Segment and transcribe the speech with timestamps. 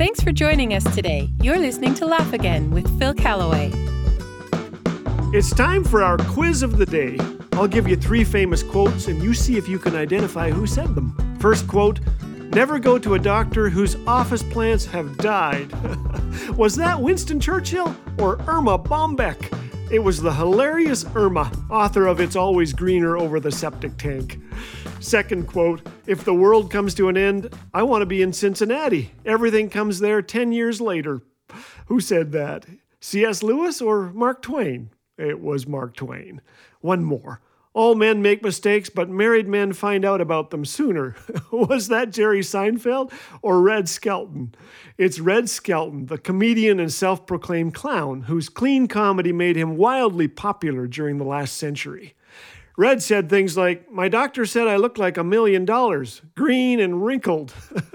[0.00, 1.28] Thanks for joining us today.
[1.42, 3.70] You're listening to Laugh Again with Phil Callaway.
[5.34, 7.18] It's time for our quiz of the day.
[7.52, 10.94] I'll give you three famous quotes and you see if you can identify who said
[10.94, 11.14] them.
[11.38, 12.00] First quote
[12.54, 15.70] Never go to a doctor whose office plants have died.
[16.56, 19.54] was that Winston Churchill or Erma Bombeck?
[19.92, 24.40] It was the hilarious Erma, author of It's Always Greener Over the Septic Tank.
[25.00, 29.12] Second quote If the world comes to an end, I want to be in Cincinnati.
[29.24, 31.22] Everything comes there 10 years later.
[31.86, 32.66] Who said that?
[32.98, 33.44] C.S.
[33.44, 34.90] Lewis or Mark Twain?
[35.16, 36.40] It was Mark Twain.
[36.80, 37.40] One more.
[37.74, 41.14] All men make mistakes, but married men find out about them sooner.
[41.52, 44.52] Was that Jerry Seinfeld or Red Skelton?
[44.98, 50.26] It's Red Skelton, the comedian and self proclaimed clown, whose clean comedy made him wildly
[50.26, 52.16] popular during the last century.
[52.76, 57.04] Red said things like, My doctor said I look like a million dollars, green and
[57.04, 57.54] wrinkled.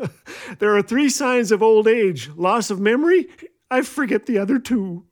[0.59, 3.27] there are three signs of old age loss of memory.
[3.71, 5.05] I forget the other two.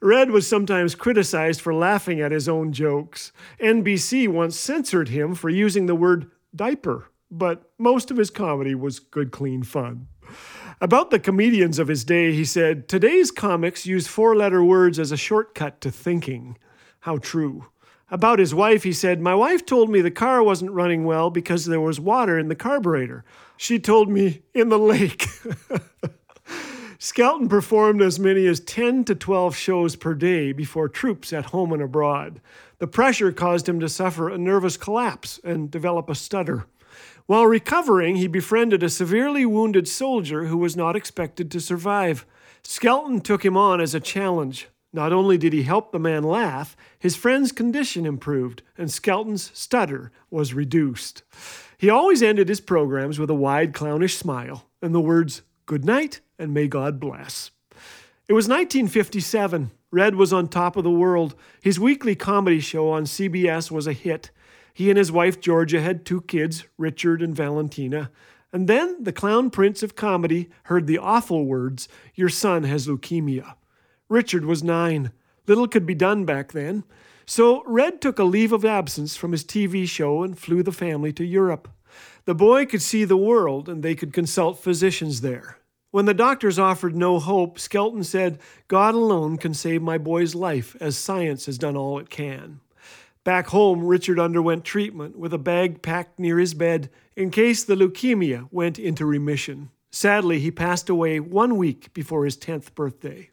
[0.00, 3.32] Red was sometimes criticized for laughing at his own jokes.
[3.60, 9.00] NBC once censored him for using the word diaper, but most of his comedy was
[9.00, 10.06] good, clean fun.
[10.80, 15.10] About the comedians of his day, he said, Today's comics use four letter words as
[15.10, 16.56] a shortcut to thinking.
[17.00, 17.66] How true.
[18.10, 21.66] About his wife, he said, My wife told me the car wasn't running well because
[21.66, 23.24] there was water in the carburetor.
[23.56, 25.26] She told me in the lake.
[26.98, 31.72] Skelton performed as many as 10 to 12 shows per day before troops at home
[31.72, 32.40] and abroad.
[32.78, 36.66] The pressure caused him to suffer a nervous collapse and develop a stutter.
[37.26, 42.24] While recovering, he befriended a severely wounded soldier who was not expected to survive.
[42.62, 44.68] Skelton took him on as a challenge.
[44.92, 50.10] Not only did he help the man laugh, his friend's condition improved, and Skelton's stutter
[50.30, 51.22] was reduced.
[51.76, 56.20] He always ended his programs with a wide, clownish smile and the words, Good night
[56.38, 57.50] and may God bless.
[58.26, 59.70] It was 1957.
[59.90, 61.34] Red was on top of the world.
[61.60, 64.30] His weekly comedy show on CBS was a hit.
[64.72, 68.10] He and his wife Georgia had two kids, Richard and Valentina.
[68.52, 73.54] And then the clown prince of comedy heard the awful words, Your son has leukemia.
[74.08, 75.12] Richard was nine.
[75.46, 76.84] Little could be done back then.
[77.26, 81.12] So Red took a leave of absence from his TV show and flew the family
[81.12, 81.68] to Europe.
[82.24, 85.58] The boy could see the world and they could consult physicians there.
[85.90, 90.76] When the doctors offered no hope, Skelton said, God alone can save my boy's life,
[90.80, 92.60] as science has done all it can.
[93.24, 97.74] Back home, Richard underwent treatment with a bag packed near his bed in case the
[97.74, 99.70] leukemia went into remission.
[99.90, 103.30] Sadly, he passed away one week before his 10th birthday.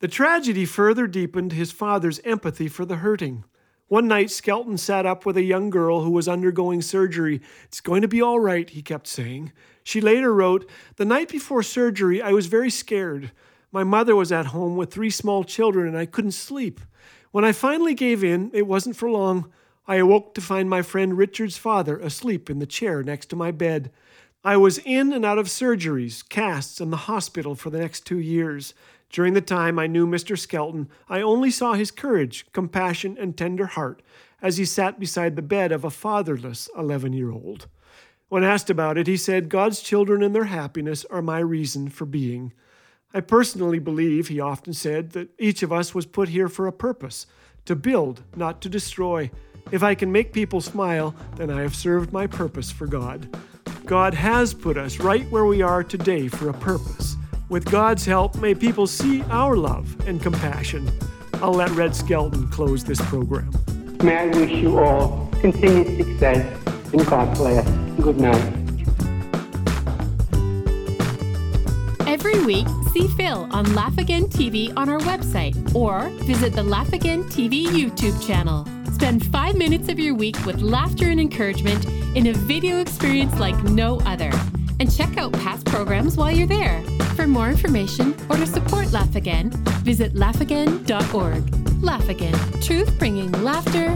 [0.00, 3.44] The tragedy further deepened his father's empathy for the hurting.
[3.88, 7.42] One night, Skelton sat up with a young girl who was undergoing surgery.
[7.64, 9.52] It's going to be all right, he kept saying.
[9.82, 13.32] She later wrote, The night before surgery, I was very scared.
[13.72, 16.80] My mother was at home with three small children, and I couldn't sleep.
[17.30, 19.52] When I finally gave in, it wasn't for long.
[19.86, 23.50] I awoke to find my friend Richard's father asleep in the chair next to my
[23.50, 23.90] bed.
[24.42, 28.18] I was in and out of surgeries, casts, and the hospital for the next two
[28.18, 28.72] years.
[29.10, 30.38] During the time I knew Mr.
[30.38, 34.02] Skelton, I only saw his courage, compassion, and tender heart
[34.40, 37.66] as he sat beside the bed of a fatherless 11 year old.
[38.28, 42.06] When asked about it, he said, God's children and their happiness are my reason for
[42.06, 42.52] being.
[43.12, 46.72] I personally believe, he often said, that each of us was put here for a
[46.72, 47.26] purpose
[47.64, 49.32] to build, not to destroy.
[49.72, 53.36] If I can make people smile, then I have served my purpose for God.
[53.84, 57.16] God has put us right where we are today for a purpose.
[57.50, 60.88] With God's help, may people see our love and compassion.
[61.42, 63.50] I'll let Red Skelton close this program.
[64.04, 66.46] May I wish you all continued success
[66.92, 67.68] and God bless.
[68.00, 68.54] Good night.
[72.06, 76.92] Every week, see Phil on Laugh Again TV on our website or visit the Laugh
[76.92, 78.64] Again TV YouTube channel.
[78.92, 81.84] Spend five minutes of your week with laughter and encouragement
[82.14, 84.30] in a video experience like no other.
[84.78, 86.80] And check out past programs while you're there.
[87.20, 89.50] For more information or to support Laugh Again,
[89.84, 91.82] visit laughagain.org.
[91.82, 92.32] Laugh Again,
[92.62, 93.94] truth bringing laughter